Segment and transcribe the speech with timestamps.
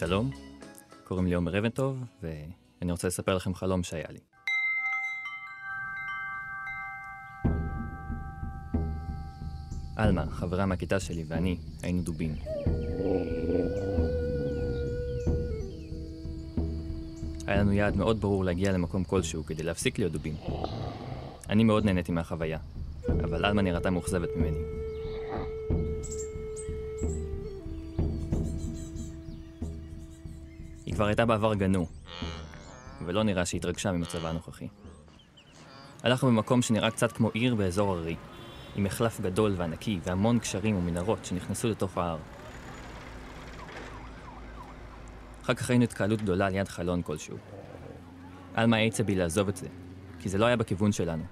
[0.00, 0.30] שלום,
[1.04, 4.18] קוראים לי עומר אבנטוב, ואני רוצה לספר לכם חלום שהיה לי.
[9.96, 12.34] עלמה, חברה מהכיתה שלי, ואני היינו דובים.
[17.46, 20.34] היה לנו יעד מאוד ברור להגיע למקום כלשהו כדי להפסיק להיות דובים.
[21.48, 22.58] אני מאוד נהניתי מהחוויה,
[23.08, 24.79] אבל עלמה נראתה מאוכזבת ממני.
[31.00, 31.86] כבר הייתה בעבר גנו,
[33.06, 34.68] ולא נראה שהתרגשה ממצבה הנוכחי.
[36.02, 38.16] הלכנו במקום שנראה קצת כמו עיר באזור הררי,
[38.76, 42.18] עם מחלף גדול וענקי והמון קשרים ומנהרות שנכנסו לתוך ההר.
[45.42, 47.36] אחר כך ראינו התקהלות גדולה ליד חלון כלשהו.
[48.54, 49.68] עלמה האיצה בי לעזוב את זה,
[50.18, 51.24] כי זה לא היה בכיוון שלנו,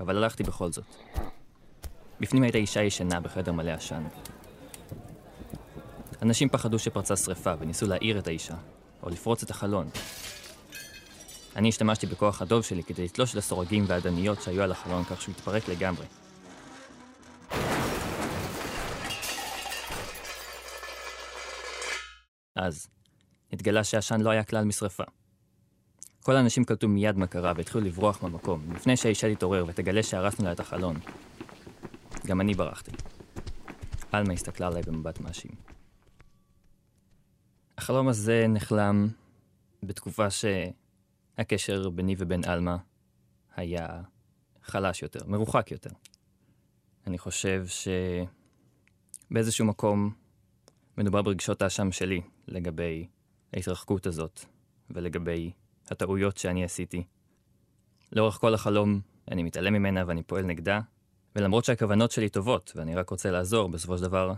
[0.00, 0.96] אבל הלכתי בכל זאת.
[2.20, 4.04] בפנים הייתה אישה ישנה בחדר מלא עשן.
[6.22, 8.56] אנשים פחדו שפרצה שרפה וניסו להעיר את האישה,
[9.02, 9.88] או לפרוץ את החלון.
[11.56, 15.34] אני השתמשתי בכוח הדוב שלי כדי לתלוש את הסורגים והאדניות שהיו על החלון כך שהוא
[15.34, 16.06] התפרק לגמרי.
[22.56, 22.88] אז,
[23.52, 25.04] התגלה שהעשן לא היה כלל משרפה.
[26.22, 30.52] כל האנשים קלטו מיד מה קרה והתחילו לברוח מהמקום, לפני שהאישה תתעורר ותגלה שהרסנו לה
[30.52, 30.96] את החלון.
[32.26, 32.90] גם אני ברחתי.
[34.12, 35.67] עלמה הסתכלה עליי במבט מאשים.
[37.88, 39.08] החלום הזה נחלם
[39.82, 42.76] בתקופה שהקשר ביני ובין עלמה
[43.56, 44.00] היה
[44.62, 45.90] חלש יותר, מרוחק יותר.
[47.06, 47.66] אני חושב
[49.30, 50.12] שבאיזשהו מקום
[50.98, 53.06] מדובר ברגשות האשם שלי לגבי
[53.52, 54.40] ההתרחקות הזאת
[54.90, 55.52] ולגבי
[55.90, 57.04] הטעויות שאני עשיתי.
[58.12, 60.80] לאורך כל החלום אני מתעלם ממנה ואני פועל נגדה,
[61.36, 64.32] ולמרות שהכוונות שלי טובות ואני רק רוצה לעזור, בסופו של דבר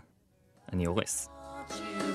[0.73, 1.29] אני הורס.
[1.71, 2.10] you.